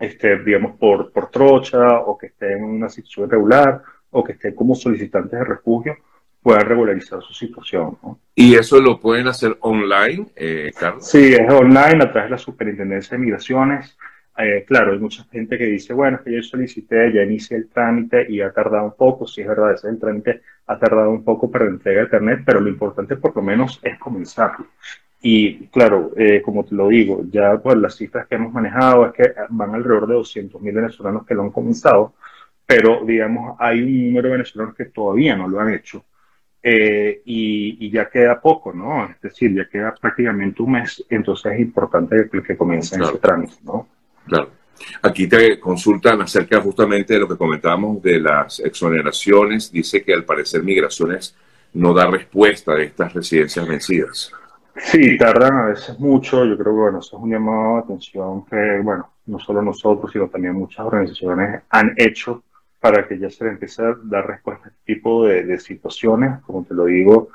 este, 0.00 0.38
digamos, 0.42 0.76
por, 0.76 1.12
por 1.12 1.30
trocha 1.30 2.00
o 2.00 2.18
que 2.18 2.26
estén 2.26 2.58
en 2.58 2.64
una 2.64 2.88
situación 2.88 3.28
irregular 3.28 3.82
o 4.10 4.24
que 4.24 4.32
estén 4.32 4.54
como 4.54 4.74
solicitantes 4.74 5.38
de 5.38 5.44
refugio, 5.44 5.96
puedan 6.44 6.66
regularizar 6.66 7.22
su 7.22 7.32
situación. 7.32 7.96
¿Y 8.34 8.54
eso 8.54 8.78
lo 8.80 9.00
pueden 9.00 9.26
hacer 9.28 9.56
online, 9.60 10.26
eh, 10.36 10.72
Carlos? 10.78 11.06
Sí, 11.06 11.32
es 11.32 11.50
online 11.50 12.04
a 12.04 12.12
través 12.12 12.24
de 12.24 12.30
la 12.30 12.38
Superintendencia 12.38 13.16
de 13.16 13.24
Migraciones. 13.24 13.96
Eh, 14.36 14.64
claro, 14.66 14.92
hay 14.92 14.98
mucha 14.98 15.24
gente 15.24 15.56
que 15.56 15.66
dice, 15.66 15.92
bueno, 15.92 16.16
es 16.16 16.22
que 16.24 16.32
yo 16.32 16.42
solicité, 16.42 17.12
ya 17.12 17.22
inicié 17.22 17.56
el 17.56 17.68
trámite 17.68 18.26
y 18.28 18.40
ha 18.40 18.52
tardado 18.52 18.86
un 18.86 18.96
poco. 18.96 19.26
Sí, 19.26 19.42
es 19.42 19.48
verdad, 19.48 19.72
ese 19.74 19.88
el 19.88 19.98
trámite 20.00 20.42
ha 20.66 20.78
tardado 20.78 21.10
un 21.10 21.22
poco 21.22 21.50
para 21.50 21.66
la 21.66 21.72
entrega 21.72 22.00
de 22.00 22.04
Internet, 22.06 22.42
pero 22.44 22.60
lo 22.60 22.68
importante 22.68 23.16
por 23.16 23.34
lo 23.36 23.42
menos 23.42 23.80
es 23.82 23.98
comenzarlo. 23.98 24.66
Y 25.22 25.68
claro, 25.68 26.12
eh, 26.16 26.42
como 26.42 26.64
te 26.64 26.74
lo 26.74 26.88
digo, 26.88 27.24
ya 27.30 27.56
pues 27.58 27.76
las 27.78 27.96
cifras 27.96 28.26
que 28.26 28.34
hemos 28.34 28.52
manejado 28.52 29.06
es 29.06 29.12
que 29.14 29.34
van 29.50 29.74
alrededor 29.74 30.06
de 30.06 30.14
200.000 30.16 30.74
venezolanos 30.74 31.24
que 31.26 31.34
lo 31.34 31.42
han 31.42 31.50
comenzado, 31.50 32.14
pero 32.66 33.04
digamos, 33.04 33.56
hay 33.58 33.82
un 33.82 34.06
número 34.08 34.28
de 34.28 34.32
venezolanos 34.32 34.74
que 34.74 34.86
todavía 34.86 35.36
no 35.36 35.48
lo 35.48 35.60
han 35.60 35.72
hecho. 35.72 36.04
Eh, 36.62 37.22
y, 37.26 37.90
ya 37.90 38.08
queda 38.08 38.40
poco, 38.40 38.72
¿no? 38.72 39.06
Es 39.06 39.20
decir, 39.20 39.54
ya 39.54 39.68
queda 39.68 39.94
prácticamente 39.94 40.62
un 40.62 40.72
mes, 40.72 41.04
entonces 41.10 41.52
es 41.52 41.60
importante 41.60 42.28
que, 42.30 42.42
que 42.42 42.56
comiencen 42.56 43.02
ese 43.02 43.18
trámite, 43.18 43.56
¿no? 43.64 43.86
Claro. 44.26 44.50
Aquí 45.02 45.26
te 45.26 45.58
consultan 45.60 46.22
acerca 46.22 46.60
justamente 46.60 47.14
de 47.14 47.20
lo 47.20 47.28
que 47.28 47.36
comentábamos 47.36 48.02
de 48.02 48.20
las 48.20 48.60
exoneraciones. 48.60 49.70
Dice 49.70 50.02
que 50.02 50.14
al 50.14 50.24
parecer 50.24 50.62
migraciones 50.62 51.36
no 51.74 51.92
da 51.92 52.10
respuesta 52.10 52.74
de 52.74 52.84
estas 52.84 53.12
residencias 53.12 53.66
vencidas. 53.66 54.32
Sí, 54.76 55.16
tardan 55.16 55.56
a 55.56 55.66
veces 55.66 55.98
mucho. 55.98 56.44
Yo 56.44 56.56
creo 56.56 56.72
que 56.72 56.80
bueno, 56.80 56.98
eso 56.98 57.16
es 57.16 57.22
un 57.22 57.30
llamado 57.30 57.76
de 57.76 57.82
atención 57.82 58.44
que, 58.46 58.80
bueno, 58.82 59.10
no 59.26 59.38
solo 59.38 59.62
nosotros, 59.62 60.10
sino 60.12 60.28
también 60.28 60.54
muchas 60.54 60.84
organizaciones 60.86 61.62
han 61.70 61.94
hecho 61.96 62.42
para 62.80 63.06
que 63.06 63.18
ya 63.18 63.30
se 63.30 63.44
le 63.44 63.50
empiece 63.50 63.82
a 63.82 63.96
dar 64.02 64.26
respuesta 64.26 64.66
a 64.66 64.68
este 64.68 64.94
tipo 64.94 65.26
de, 65.26 65.58
situaciones. 65.58 66.42
Como 66.42 66.64
te 66.64 66.74
lo 66.74 66.84
digo, 66.86 67.28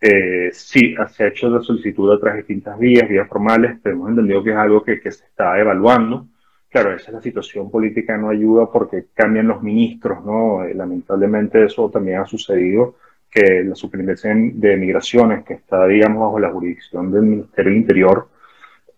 eh, 0.00 0.50
sí, 0.52 0.94
se 1.10 1.24
ha 1.24 1.28
hecho 1.28 1.48
la 1.48 1.60
solicitud 1.60 2.12
a 2.12 2.18
través 2.18 2.36
de 2.36 2.42
distintas 2.42 2.78
vías, 2.78 3.08
vías 3.08 3.28
formales, 3.28 3.78
pero 3.82 3.94
hemos 3.94 4.10
entendido 4.10 4.42
que 4.42 4.50
es 4.50 4.56
algo 4.56 4.82
que 4.82 4.98
se 5.02 5.24
está 5.24 5.58
evaluando. 5.60 6.26
Claro, 6.76 6.94
esa 6.94 7.06
es 7.06 7.14
la 7.14 7.22
situación 7.22 7.70
política, 7.70 8.18
no 8.18 8.28
ayuda 8.28 8.70
porque 8.70 9.06
cambian 9.14 9.48
los 9.48 9.62
ministros, 9.62 10.22
¿no? 10.22 10.62
Eh, 10.62 10.74
lamentablemente 10.74 11.64
eso 11.64 11.88
también 11.88 12.18
ha 12.20 12.26
sucedido 12.26 12.96
que 13.30 13.64
la 13.64 13.74
Superintendencia 13.74 14.34
de 14.34 14.76
Migraciones, 14.76 15.42
que 15.42 15.54
está, 15.54 15.86
digamos, 15.86 16.20
bajo 16.20 16.38
la 16.38 16.50
jurisdicción 16.50 17.10
del 17.10 17.22
Ministerio 17.22 17.70
del 17.70 17.80
Interior, 17.80 18.28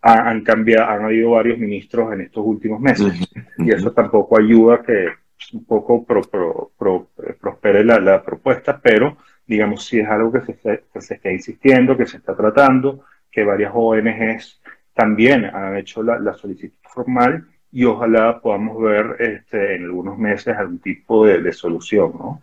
han 0.03 0.43
cambiado, 0.43 0.91
han 0.91 1.05
habido 1.05 1.31
varios 1.31 1.57
ministros 1.57 2.13
en 2.13 2.23
estos 2.23 2.45
últimos 2.45 2.81
meses. 2.81 3.15
Y 3.59 3.71
eso 3.71 3.93
tampoco 3.93 4.41
ayuda 4.41 4.75
a 4.75 4.83
que 4.83 5.11
un 5.53 5.65
poco 5.65 6.05
prospere 6.05 7.85
la, 7.85 8.25
propuesta, 8.25 8.81
pero 8.83 9.19
digamos, 9.47 9.87
si 9.87 10.01
es 10.01 10.09
algo 10.09 10.33
que 10.33 10.41
se, 10.41 10.83
se 10.99 11.15
está 11.15 11.31
insistiendo, 11.31 11.97
que 11.97 12.07
se 12.07 12.17
está 12.17 12.35
tratando, 12.35 13.05
que 13.31 13.45
varias 13.45 13.71
ONGs 13.73 14.61
también 14.95 15.45
han 15.45 15.77
hecho 15.77 16.03
la, 16.03 16.35
solicitud 16.35 16.77
formal 16.83 17.47
y 17.73 17.85
ojalá 17.85 18.41
podamos 18.41 18.81
ver 18.83 19.17
este, 19.19 19.77
en 19.77 19.85
algunos 19.85 20.19
meses 20.19 20.57
algún 20.57 20.79
tipo 20.79 21.27
de, 21.27 21.41
de 21.41 21.53
solución, 21.53 22.13
¿no? 22.19 22.43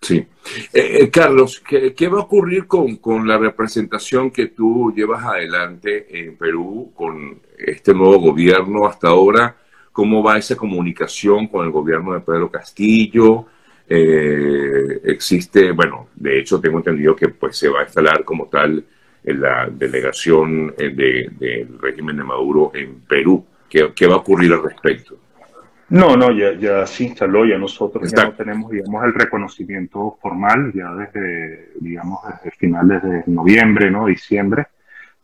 Sí. 0.00 0.26
Eh, 0.72 0.98
eh, 1.00 1.10
Carlos, 1.10 1.60
¿qué, 1.60 2.08
va 2.08 2.18
a 2.18 2.22
ocurrir 2.22 2.66
con, 2.66 2.96
con, 2.96 3.28
la 3.28 3.36
representación 3.36 4.30
que 4.30 4.46
tú 4.46 4.92
llevas 4.96 5.24
adelante 5.24 6.06
en 6.18 6.36
Perú 6.36 6.92
con 6.94 7.38
este 7.58 7.92
nuevo 7.92 8.18
gobierno 8.18 8.86
hasta 8.86 9.08
ahora? 9.08 9.56
¿Cómo 9.92 10.22
va 10.22 10.38
esa 10.38 10.56
comunicación 10.56 11.48
con 11.48 11.66
el 11.66 11.72
gobierno 11.72 12.14
de 12.14 12.20
Pedro 12.20 12.50
Castillo? 12.50 13.46
Eh, 13.86 15.00
existe, 15.04 15.72
bueno, 15.72 16.08
de 16.14 16.38
hecho 16.40 16.60
tengo 16.60 16.78
entendido 16.78 17.14
que 17.14 17.28
pues 17.28 17.58
se 17.58 17.68
va 17.68 17.80
a 17.80 17.84
instalar 17.84 18.24
como 18.24 18.46
tal 18.46 18.82
en 19.22 19.40
la 19.40 19.68
delegación 19.70 20.74
del 20.78 21.78
régimen 21.78 22.16
de 22.16 22.24
Maduro 22.24 22.70
en 22.72 23.00
Perú. 23.00 23.44
¿Qué, 23.70 23.92
¿Qué 23.94 24.06
va 24.06 24.14
a 24.14 24.18
ocurrir 24.18 24.52
al 24.52 24.64
respecto? 24.64 25.16
No, 25.90 26.16
no, 26.16 26.30
ya, 26.30 26.52
ya 26.52 26.86
se 26.86 27.04
instaló, 27.04 27.44
ya 27.44 27.58
nosotros 27.58 28.12
ya 28.12 28.24
no 28.24 28.34
tenemos, 28.34 28.70
digamos, 28.70 29.04
el 29.04 29.14
reconocimiento 29.14 30.18
formal, 30.20 30.72
ya 30.72 30.92
desde, 30.94 31.70
digamos, 31.80 32.20
desde 32.26 32.56
finales 32.56 33.02
de 33.02 33.22
noviembre, 33.26 33.90
¿no? 33.90 34.06
Diciembre. 34.06 34.66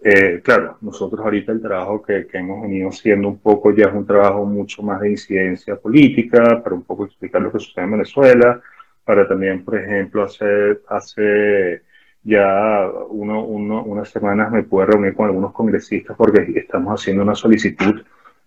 Eh, 0.01 0.41
claro, 0.43 0.77
nosotros 0.81 1.21
ahorita 1.25 1.53
el 1.53 1.63
trabajo 1.63 2.03
que, 2.03 2.27
que, 2.27 2.39
hemos 2.39 2.63
venido 2.63 2.89
haciendo 2.89 3.29
un 3.29 3.39
poco 3.39 3.73
ya 3.73 3.87
es 3.87 3.95
un 3.95 4.07
trabajo 4.07 4.45
mucho 4.45 4.83
más 4.83 5.01
de 5.01 5.11
incidencia 5.11 5.77
política, 5.77 6.63
para 6.63 6.75
un 6.75 6.83
poco 6.83 7.07
explicar 7.07 7.43
lo 7.43 7.53
que 7.53 7.61
sucede 7.61 7.85
en 7.85 7.93
Venezuela, 7.93 8.61
para 9.05 9.27
también, 9.27 9.65
por 9.65 9.79
ejemplo, 9.79 10.25
hace, 10.25 10.81
hace 10.89 11.83
ya 12.25 12.89
uno, 13.09 13.45
uno, 13.45 13.85
unas 13.85 14.09
semanas 14.11 14.51
me 14.51 14.65
pude 14.65 14.87
reunir 14.87 15.15
con 15.15 15.27
algunos 15.27 15.53
congresistas 15.53 16.17
porque 16.17 16.45
estamos 16.57 17.01
haciendo 17.01 17.23
una 17.23 17.37
solicitud 17.37 18.03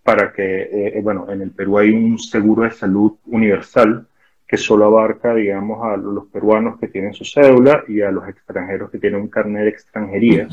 para 0.09 0.33
que, 0.33 0.61
eh, 0.63 0.97
eh, 0.97 1.01
bueno, 1.03 1.27
en 1.29 1.43
el 1.43 1.51
Perú 1.51 1.77
hay 1.77 1.91
un 1.91 2.17
seguro 2.17 2.63
de 2.63 2.71
salud 2.71 3.13
universal 3.27 4.07
que 4.47 4.57
solo 4.57 4.85
abarca, 4.85 5.35
digamos, 5.35 5.85
a 5.85 5.97
los 5.97 6.25
peruanos 6.29 6.79
que 6.79 6.87
tienen 6.87 7.13
su 7.13 7.23
cédula 7.23 7.83
y 7.87 8.01
a 8.01 8.09
los 8.09 8.27
extranjeros 8.27 8.89
que 8.89 8.97
tienen 8.97 9.21
un 9.21 9.27
carnet 9.27 9.65
de 9.65 9.69
extranjería. 9.69 10.47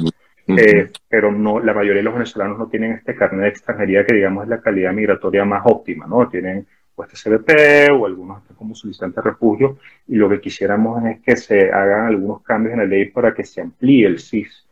Eh, 0.46 0.90
pero 1.08 1.32
no, 1.32 1.58
la 1.58 1.72
mayoría 1.72 2.00
de 2.00 2.02
los 2.02 2.12
venezolanos 2.12 2.58
no 2.58 2.66
tienen 2.66 2.92
este 2.92 3.14
carnet 3.14 3.44
de 3.44 3.48
extranjería 3.48 4.04
que, 4.04 4.16
digamos, 4.16 4.44
es 4.44 4.50
la 4.50 4.60
calidad 4.60 4.92
migratoria 4.92 5.46
más 5.46 5.62
óptima, 5.64 6.06
¿no? 6.06 6.28
Tienen 6.28 6.66
o 6.94 7.02
este 7.02 7.16
CBP 7.16 7.92
o 7.92 8.04
algunos 8.04 8.42
como 8.58 8.74
solicitantes 8.74 9.24
de 9.24 9.30
refugio 9.30 9.78
y 10.06 10.16
lo 10.16 10.28
que 10.28 10.38
quisiéramos 10.38 11.02
es 11.06 11.20
que 11.20 11.34
se 11.36 11.70
hagan 11.72 12.08
algunos 12.08 12.42
cambios 12.42 12.74
en 12.74 12.80
la 12.80 12.86
ley 12.86 13.06
para 13.06 13.32
que 13.32 13.44
se 13.44 13.62
amplíe 13.62 14.06
el 14.06 14.18
SIS 14.18 14.65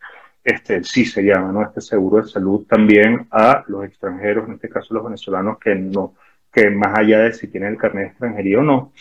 este 0.44 0.84
sí 0.84 1.06
se 1.06 1.22
llama, 1.22 1.50
¿no? 1.50 1.62
Este 1.62 1.80
seguro 1.80 2.22
de 2.22 2.28
salud 2.28 2.66
también 2.68 3.26
a 3.30 3.64
los 3.66 3.84
extranjeros, 3.84 4.46
en 4.46 4.54
este 4.54 4.68
caso 4.68 4.92
los 4.94 5.04
venezolanos, 5.04 5.58
que 5.58 5.74
no, 5.74 6.14
que 6.52 6.70
más 6.70 6.98
allá 6.98 7.20
de 7.20 7.32
si 7.32 7.48
tienen 7.48 7.72
el 7.72 7.78
carnet 7.78 8.04
de 8.04 8.10
extranjería 8.10 8.58
o 8.58 8.62
no. 8.62 8.92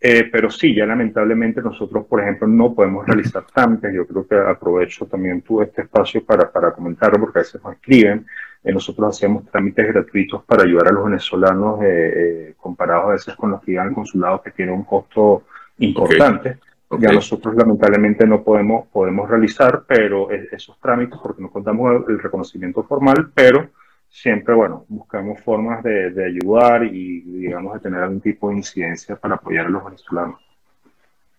Eh, 0.00 0.28
pero 0.30 0.50
sí, 0.50 0.74
ya 0.74 0.86
lamentablemente 0.86 1.62
nosotros, 1.62 2.06
por 2.06 2.20
ejemplo, 2.20 2.46
no 2.46 2.74
podemos 2.74 3.06
realizar 3.06 3.44
trámites. 3.54 3.92
Yo 3.94 4.06
creo 4.06 4.26
que 4.26 4.36
aprovecho 4.36 5.06
también 5.06 5.42
tú 5.42 5.60
este 5.62 5.82
espacio 5.82 6.24
para, 6.24 6.50
para 6.50 6.72
comentarlo, 6.72 7.20
porque 7.20 7.40
a 7.40 7.42
veces 7.42 7.62
nos 7.62 7.74
escriben. 7.74 8.26
Eh, 8.64 8.72
nosotros 8.72 9.16
hacemos 9.16 9.44
trámites 9.50 9.86
gratuitos 9.88 10.44
para 10.44 10.64
ayudar 10.64 10.88
a 10.88 10.92
los 10.92 11.04
venezolanos, 11.04 11.80
eh, 11.82 12.54
comparados 12.56 13.04
a 13.04 13.12
veces 13.12 13.36
con 13.36 13.50
los 13.50 13.62
que 13.62 13.72
iban 13.72 13.88
al 13.88 13.94
consulado, 13.94 14.42
que 14.42 14.50
tiene 14.50 14.72
un 14.72 14.84
costo 14.84 15.44
importante. 15.78 16.58
Ya 16.98 17.12
nosotros 17.12 17.54
lamentablemente 17.56 18.26
no 18.26 18.42
podemos, 18.44 18.86
podemos 18.88 19.28
realizar 19.28 19.84
pero 19.88 20.30
esos 20.30 20.78
trámites 20.80 21.18
porque 21.20 21.42
no 21.42 21.50
contamos 21.50 22.04
el 22.08 22.18
reconocimiento 22.20 22.84
formal, 22.84 23.30
pero 23.34 23.70
siempre, 24.08 24.54
bueno, 24.54 24.84
buscamos 24.88 25.40
formas 25.40 25.82
de, 25.82 26.10
de, 26.10 26.26
ayudar 26.26 26.84
y, 26.84 27.20
digamos, 27.20 27.74
de 27.74 27.80
tener 27.80 28.02
algún 28.02 28.20
tipo 28.20 28.50
de 28.50 28.56
incidencia 28.56 29.16
para 29.16 29.34
apoyar 29.34 29.66
a 29.66 29.70
los 29.70 29.84
venezolanos. 29.84 30.40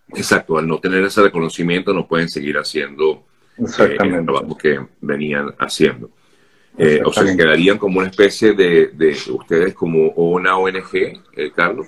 Exacto, 0.09 0.57
al 0.57 0.67
no 0.67 0.79
tener 0.79 1.03
ese 1.03 1.21
reconocimiento 1.21 1.93
no 1.93 2.07
pueden 2.07 2.29
seguir 2.29 2.57
haciendo 2.57 3.25
eh, 3.57 3.97
el 3.99 4.25
trabajo 4.25 4.57
que 4.57 4.79
venían 5.01 5.53
haciendo. 5.59 6.09
Eh, 6.77 7.01
o 7.03 7.11
sea, 7.11 7.23
quedarían 7.35 7.79
como 7.79 7.99
una 7.99 8.07
especie 8.07 8.53
de, 8.53 8.91
de 8.93 9.15
ustedes 9.31 9.73
como 9.73 10.09
una 10.11 10.57
ONG, 10.57 10.93
eh, 10.93 11.51
Carlos. 11.55 11.87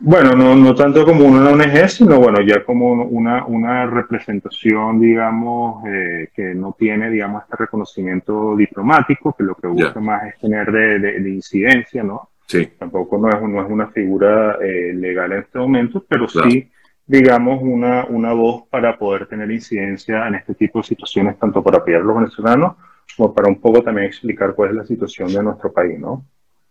Bueno, 0.00 0.32
no, 0.32 0.54
no 0.54 0.74
tanto 0.74 1.04
como 1.04 1.24
una 1.24 1.50
ONG, 1.50 1.88
sino 1.88 2.20
bueno, 2.20 2.40
ya 2.40 2.64
como 2.64 2.92
una, 2.92 3.44
una 3.44 3.86
representación, 3.86 5.00
digamos, 5.00 5.84
eh, 5.88 6.28
que 6.34 6.54
no 6.54 6.74
tiene, 6.78 7.10
digamos, 7.10 7.42
este 7.42 7.56
reconocimiento 7.56 8.56
diplomático, 8.56 9.34
que 9.36 9.42
lo 9.42 9.56
que 9.56 9.66
busca 9.66 10.00
más 10.00 10.24
es 10.24 10.38
tener 10.38 10.70
de, 10.70 10.98
de, 10.98 11.30
incidencia, 11.30 12.04
¿no? 12.04 12.30
Sí. 12.46 12.68
Tampoco 12.78 13.18
no 13.18 13.28
es, 13.28 13.42
no 13.42 13.60
es 13.60 13.70
una 13.70 13.88
figura 13.88 14.56
eh, 14.62 14.92
legal 14.94 15.32
en 15.32 15.38
este 15.40 15.58
momento, 15.58 16.04
pero 16.08 16.28
sí, 16.28 16.70
digamos, 17.06 17.60
una, 17.60 18.04
una 18.04 18.32
voz 18.32 18.64
para 18.70 18.96
poder 18.96 19.26
tener 19.26 19.50
incidencia 19.50 20.28
en 20.28 20.36
este 20.36 20.54
tipo 20.54 20.78
de 20.78 20.84
situaciones, 20.84 21.38
tanto 21.38 21.62
para 21.62 21.78
apoyar 21.78 22.02
a 22.02 22.04
los 22.04 22.16
venezolanos 22.16 22.76
como 23.16 23.34
para 23.34 23.48
un 23.48 23.60
poco 23.60 23.82
también 23.82 24.06
explicar 24.06 24.54
cuál 24.54 24.70
es 24.70 24.76
la 24.76 24.86
situación 24.86 25.32
de 25.32 25.42
nuestro 25.42 25.72
país, 25.72 25.98
¿no? 25.98 26.24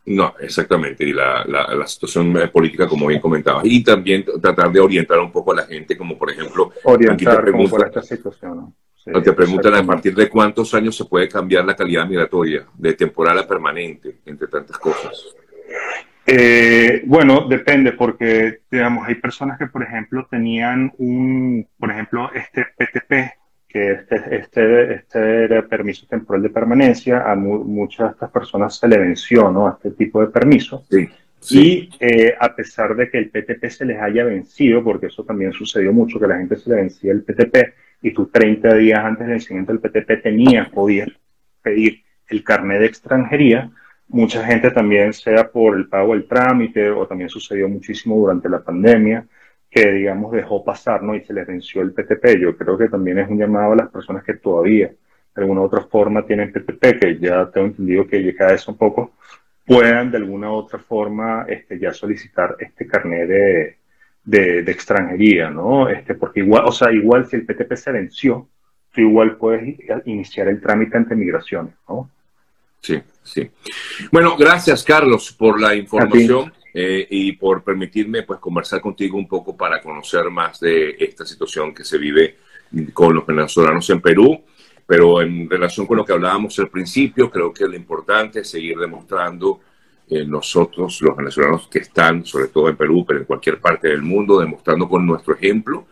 No, 0.04 0.34
exactamente, 0.40 1.04
y 1.04 1.14
la, 1.14 1.46
la, 1.46 1.86
situación 1.86 2.34
política, 2.52 2.88
como 2.88 3.06
bien 3.06 3.22
comentabas, 3.22 3.64
y 3.66 3.84
también 3.84 4.26
tratar 4.42 4.72
de 4.72 4.80
orientar 4.80 5.20
un 5.20 5.32
poco 5.32 5.52
a 5.52 5.58
la 5.58 5.64
gente, 5.64 5.96
como 5.96 6.18
por 6.18 6.32
ejemplo, 6.32 6.72
orientar 6.86 7.38
te 7.38 7.42
preguntan, 7.44 7.88
esta 7.88 8.02
situación. 8.02 8.74
te 9.24 9.34
preguntan 9.34 9.76
a 9.76 9.86
partir 9.86 10.16
de 10.16 10.28
cuántos 10.28 10.74
años 10.74 10.98
se 10.98 11.06
puede 11.06 11.30
cambiar 11.30 11.66
la 11.66 11.76
calidad 11.76 12.08
migratoria, 12.08 12.66
de 12.76 12.94
temporal 12.94 13.38
a 13.38 13.48
permanente, 13.48 14.18
entre 14.26 14.48
tantas 14.48 14.78
cosas. 14.80 15.36
Eh, 16.26 17.04
bueno, 17.06 17.48
depende, 17.48 17.92
porque 17.92 18.62
digamos, 18.72 19.08
hay 19.08 19.16
personas 19.16 19.60
que, 19.60 19.68
por 19.68 19.84
ejemplo, 19.84 20.28
tenían 20.30 20.92
un, 20.98 21.68
por 21.78 21.92
ejemplo, 21.92 22.32
este 22.34 22.66
PTP, 22.78 23.41
que 23.72 23.92
este, 23.92 24.36
este, 24.36 24.96
este 24.96 25.64
permiso 25.64 26.06
temporal 26.08 26.44
de 26.44 26.50
permanencia, 26.50 27.32
a 27.32 27.36
muchas 27.36 28.08
de 28.08 28.12
estas 28.14 28.32
personas 28.32 28.78
se 28.78 28.88
le 28.88 28.98
venció, 28.98 29.52
¿no? 29.52 29.68
A 29.68 29.72
este 29.72 29.92
tipo 29.92 30.22
de 30.22 30.28
permiso. 30.28 30.84
Sí, 30.90 31.10
Y 31.50 31.90
eh, 32.00 32.36
a 32.40 32.54
pesar 32.56 32.96
de 32.96 33.10
que 33.10 33.18
el 33.18 33.30
PTP 33.30 33.66
se 33.70 33.86
les 33.86 34.02
haya 34.02 34.26
vencido, 34.26 34.84
porque 34.84 35.08
eso 35.08 35.24
también 35.24 35.54
sucedió 35.54 35.94
mucho, 35.94 36.20
que 36.20 36.28
la 36.28 36.38
gente 36.38 36.58
se 36.58 36.70
le 36.70 36.76
vencía 36.78 37.12
el 37.14 37.24
PTP 37.24 37.74
y 38.02 38.12
tú 38.12 38.28
30 38.28 38.76
días 38.76 39.00
antes 39.00 39.22
del 39.22 39.38
vencimiento 39.38 39.74
del 39.74 39.82
PTP 39.82 40.22
tenías, 40.22 40.70
podías 40.70 41.10
pedir 41.62 42.04
el 42.28 42.44
carnet 42.44 42.80
de 42.80 42.86
extranjería, 42.88 43.72
mucha 44.08 44.46
gente 44.46 44.72
también, 44.72 45.14
sea 45.14 45.50
por 45.50 45.78
el 45.78 45.88
pago 45.88 46.14
del 46.14 46.28
trámite 46.28 46.90
o 46.90 47.08
también 47.08 47.30
sucedió 47.30 47.70
muchísimo 47.70 48.18
durante 48.18 48.50
la 48.50 48.62
pandemia, 48.62 49.26
que, 49.72 49.90
digamos, 49.90 50.34
dejó 50.34 50.66
pasar, 50.66 51.02
¿no? 51.02 51.16
Y 51.16 51.22
se 51.22 51.34
les 51.34 51.48
venció 51.48 51.82
el 51.82 51.94
PTP. 51.94 52.38
Yo 52.40 52.58
creo 52.58 52.78
que 52.78 52.90
también 52.90 53.20
es 53.20 53.30
un 53.30 53.40
llamado 53.40 53.72
a 53.72 53.78
las 53.78 53.90
personas 53.90 54.24
que 54.26 54.34
todavía, 54.34 54.88
de 54.88 55.42
alguna 55.42 55.62
u 55.62 55.64
otra 55.64 55.82
forma, 55.82 56.26
tienen 56.26 56.52
PTP, 56.52 57.00
que 57.00 57.18
ya 57.20 57.50
tengo 57.50 57.68
entendido 57.68 58.06
que 58.06 58.36
cada 58.36 58.52
vez 58.52 58.68
un 58.68 58.76
poco, 58.76 59.14
puedan 59.66 60.12
de 60.12 60.18
alguna 60.18 60.52
u 60.52 60.56
otra 60.56 60.78
forma 60.78 61.46
este, 61.48 61.80
ya 61.80 61.94
solicitar 61.94 62.58
este 62.60 62.86
carnet 62.86 63.30
de, 63.30 63.78
de, 64.24 64.72
extranjería, 64.72 65.50
¿no? 65.50 65.88
Este, 65.88 66.16
porque 66.16 66.42
igual, 66.42 66.66
o 66.66 66.72
sea, 66.74 66.92
igual 66.92 67.26
si 67.26 67.38
el 67.38 67.46
PTP 67.46 67.74
se 67.76 67.92
venció, 67.94 68.50
tú 68.94 69.02
igual 69.02 69.38
puedes 69.38 69.78
iniciar 70.04 70.50
el 70.50 70.60
trámite 70.60 70.98
ante 70.98 71.16
migraciones, 71.16 71.74
¿no? 71.88 72.10
Sí, 72.82 73.02
sí. 73.24 73.50
Bueno, 74.12 74.36
gracias, 74.36 74.84
Carlos, 74.84 75.32
por 75.32 75.62
la 75.62 75.76
información. 75.76 76.52
Eh, 76.74 77.06
y 77.10 77.34
por 77.34 77.64
permitirme 77.64 78.24
pues 78.24 78.40
conversar 78.40 78.80
contigo 78.80 79.18
un 79.18 79.28
poco 79.28 79.58
para 79.58 79.82
conocer 79.82 80.30
más 80.30 80.60
de 80.60 80.96
esta 81.00 81.26
situación 81.26 81.74
que 81.74 81.84
se 81.84 81.98
vive 81.98 82.38
con 82.94 83.14
los 83.14 83.26
venezolanos 83.26 83.90
en 83.90 84.00
Perú. 84.00 84.42
Pero 84.86 85.22
en 85.22 85.50
relación 85.50 85.86
con 85.86 85.98
lo 85.98 86.06
que 86.06 86.14
hablábamos 86.14 86.58
al 86.60 86.70
principio, 86.70 87.30
creo 87.30 87.54
que 87.54 87.66
lo 87.66 87.76
importante 87.76 88.40
es 88.40 88.50
seguir 88.50 88.78
demostrando 88.78 89.60
eh, 90.10 90.26
nosotros, 90.26 91.02
los 91.02 91.16
venezolanos 91.16 91.68
que 91.68 91.80
están, 91.80 92.26
sobre 92.26 92.48
todo 92.48 92.70
en 92.70 92.76
Perú, 92.76 93.06
pero 93.06 93.20
en 93.20 93.26
cualquier 93.26 93.60
parte 93.60 93.90
del 93.90 94.02
mundo, 94.02 94.40
demostrando 94.40 94.88
con 94.88 95.06
nuestro 95.06 95.36
ejemplo 95.36 95.86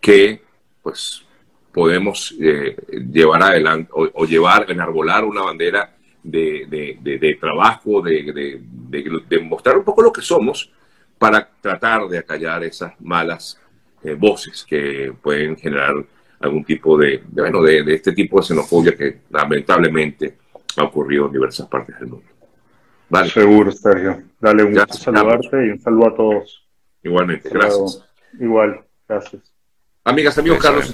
que 0.00 0.42
pues 0.82 1.24
podemos 1.72 2.36
eh, 2.40 2.76
llevar 3.10 3.42
adelante 3.42 3.90
o, 3.92 4.08
o 4.14 4.26
llevar, 4.26 4.70
enarbolar 4.70 5.24
una 5.24 5.42
bandera 5.42 5.94
de, 6.24 6.96
de, 7.02 7.18
de, 7.18 7.34
trabajo, 7.34 8.00
de, 8.00 8.60
de, 8.88 9.40
mostrar 9.42 9.76
un 9.76 9.84
poco 9.84 10.02
lo 10.02 10.12
que 10.12 10.22
somos 10.22 10.70
para 11.18 11.48
tratar 11.60 12.08
de 12.08 12.18
acallar 12.18 12.64
esas 12.64 12.92
malas 13.00 13.60
eh, 14.02 14.14
voces 14.14 14.64
que 14.64 15.12
pueden 15.22 15.56
generar 15.56 15.94
algún 16.40 16.64
tipo 16.64 16.98
de, 16.98 17.22
bueno, 17.28 17.62
de, 17.62 17.94
este 17.94 18.12
tipo 18.12 18.38
de 18.38 18.46
xenofobia 18.46 18.96
que 18.96 19.20
lamentablemente 19.30 20.36
ha 20.76 20.84
ocurrido 20.84 21.26
en 21.26 21.32
diversas 21.32 21.66
partes 21.68 21.98
del 21.98 22.08
mundo. 22.08 22.26
Vale. 23.08 23.30
Seguro, 23.30 23.70
Sergio. 23.70 24.22
Dale 24.40 24.64
un 24.64 24.74
saludo 24.74 24.94
saludarte 24.94 25.66
y 25.66 25.70
un 25.70 25.80
saludo 25.80 26.08
a 26.08 26.14
todos. 26.16 26.66
Igualmente, 27.02 27.48
gracias. 27.48 28.04
Igual, 28.38 28.84
gracias. 29.08 29.54
Amigas, 30.04 30.36
amigos, 30.38 30.58
Carlos. 30.58 30.92